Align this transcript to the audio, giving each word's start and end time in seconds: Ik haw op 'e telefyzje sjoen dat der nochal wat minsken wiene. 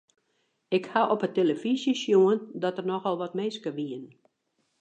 Ik 0.77 0.85
haw 0.93 1.07
op 1.13 1.21
'e 1.23 1.29
telefyzje 1.37 1.93
sjoen 2.01 2.39
dat 2.63 2.75
der 2.77 2.89
nochal 2.91 3.17
wat 3.23 3.37
minsken 3.39 3.73
wiene. 3.77 4.09